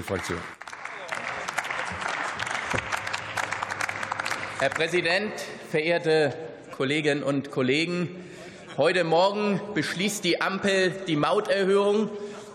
[0.00, 0.38] Fraktion.
[4.58, 5.32] Herr Präsident,
[5.70, 6.32] verehrte
[6.70, 8.24] Kolleginnen und Kollegen!
[8.78, 12.08] Heute Morgen beschließt die Ampel die Mauterhöhung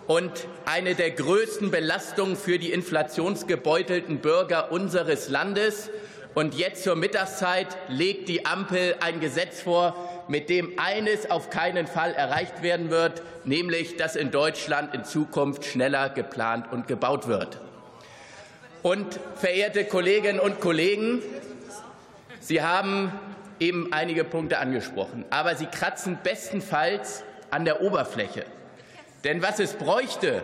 [0.07, 0.31] und
[0.65, 5.91] eine der größten Belastungen für die inflationsgebeutelten Bürger unseres Landes.
[6.33, 11.87] Und jetzt zur Mittagszeit legt die Ampel ein Gesetz vor, mit dem eines auf keinen
[11.87, 17.59] Fall erreicht werden wird, nämlich dass in Deutschland in Zukunft schneller geplant und gebaut wird.
[18.83, 21.21] Und verehrte Kolleginnen und Kollegen,
[22.39, 23.11] Sie haben
[23.59, 28.45] eben einige Punkte angesprochen, aber Sie kratzen bestenfalls an der Oberfläche.
[29.23, 30.43] Denn was es bräuchte,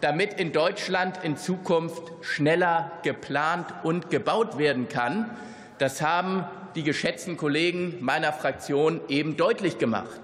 [0.00, 5.30] damit in Deutschland in Zukunft schneller geplant und gebaut werden kann,
[5.78, 6.44] das haben
[6.74, 10.20] die geschätzten Kollegen meiner Fraktion eben deutlich gemacht.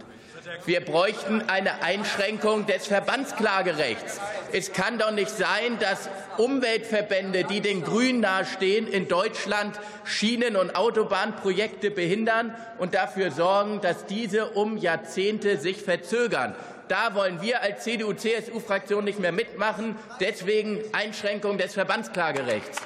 [0.65, 4.21] Wir bräuchten eine Einschränkung des Verbandsklagerechts.
[4.53, 6.09] Es kann doch nicht sein, dass
[6.39, 14.07] Umweltverbände, die den Grünen nahestehen, in Deutschland Schienen- und Autobahnprojekte behindern und dafür sorgen, dass
[14.07, 16.55] diese um Jahrzehnte sich verzögern.
[16.89, 19.97] Da wollen wir als CDU-CSU-Fraktion nicht mehr mitmachen.
[20.21, 22.81] Deswegen Einschränkung des Verbandsklagerechts.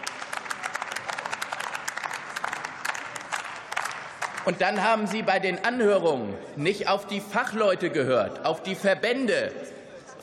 [4.45, 9.53] Und dann haben Sie bei den Anhörungen nicht auf die Fachleute gehört, auf die Verbände.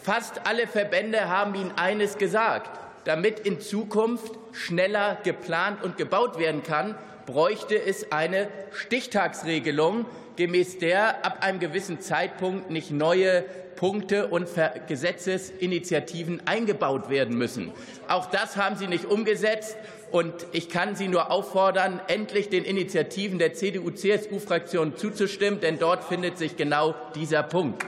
[0.02, 2.70] Fast alle Verbände haben Ihnen eines gesagt.
[3.06, 6.96] Damit in Zukunft schneller geplant und gebaut werden kann,
[7.26, 13.46] bräuchte es eine Stichtagsregelung, gemäß der ab einem gewissen Zeitpunkt nicht neue
[13.80, 14.50] Punkte und
[14.90, 17.72] Gesetzesinitiativen eingebaut werden müssen.
[18.10, 19.78] Auch das haben Sie nicht umgesetzt.
[20.12, 26.38] Und ich kann Sie nur auffordern, endlich den Initiativen der CDU-CSU-Fraktion zuzustimmen, denn dort findet
[26.38, 27.86] sich genau dieser Punkt.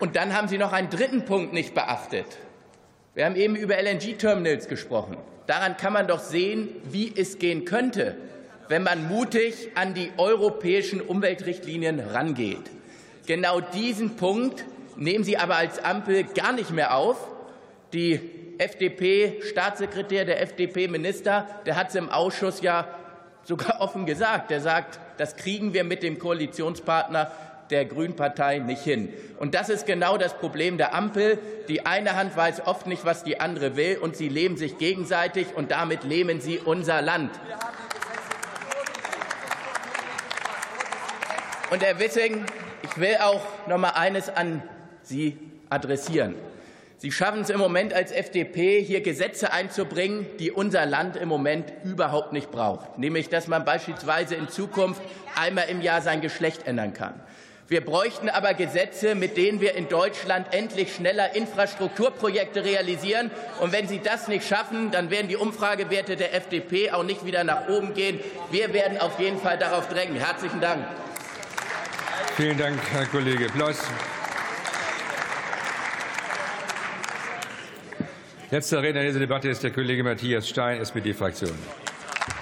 [0.00, 2.26] Und dann haben Sie noch einen dritten Punkt nicht beachtet.
[3.14, 5.16] Wir haben eben über LNG-Terminals gesprochen.
[5.46, 8.14] Daran kann man doch sehen, wie es gehen könnte,
[8.68, 12.70] wenn man mutig an die europäischen Umweltrichtlinien rangeht.
[13.26, 14.64] Genau diesen Punkt
[14.96, 17.16] nehmen Sie aber als Ampel gar nicht mehr auf,
[17.92, 18.20] die
[18.58, 22.86] FDP-Staatssekretär, der FDP-Minister, der hat es im Ausschuss ja
[23.42, 24.50] sogar offen gesagt.
[24.50, 27.30] Er sagt, das kriegen wir mit dem Koalitionspartner
[27.70, 29.12] der Grünen Partei nicht hin.
[29.38, 31.38] Und das ist genau das Problem der Ampel.
[31.68, 35.46] Die eine Hand weiß oft nicht, was die andere will, und sie lähmen sich gegenseitig,
[35.54, 37.30] und damit lähmen sie unser Land.
[41.70, 42.44] Und Herr Wissing,
[42.82, 44.62] ich will auch noch mal eines an
[45.02, 45.38] Sie
[45.70, 46.34] adressieren.
[46.98, 51.72] Sie schaffen es im Moment als FDP, hier Gesetze einzubringen, die unser Land im Moment
[51.82, 55.02] überhaupt nicht braucht, nämlich dass man beispielsweise in Zukunft
[55.34, 57.20] einmal im Jahr sein Geschlecht ändern kann.
[57.66, 63.30] Wir bräuchten aber Gesetze, mit denen wir in Deutschland endlich schneller Infrastrukturprojekte realisieren.
[63.60, 67.42] Und wenn Sie das nicht schaffen, dann werden die Umfragewerte der FDP auch nicht wieder
[67.42, 68.20] nach oben gehen.
[68.50, 70.16] Wir werden auf jeden Fall darauf drängen.
[70.16, 70.84] Herzlichen Dank.
[72.36, 73.78] Vielen Dank, Herr Kollege Ploss.
[78.50, 81.56] Letzter Redner in dieser Debatte ist der Kollege Matthias Stein, SPD-Fraktion.